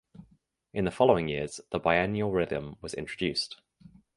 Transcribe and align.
In 0.73 0.83
the 0.85 0.89
following 0.89 1.27
years 1.27 1.59
the 1.71 1.77
biennial 1.77 2.31
rhythm 2.31 2.75
was 2.81 2.95
introduced. 2.95 3.61